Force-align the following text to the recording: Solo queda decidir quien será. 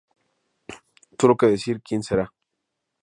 Solo 1.19 1.37
queda 1.37 1.51
decidir 1.55 1.83
quien 1.85 2.01
será. 2.03 2.25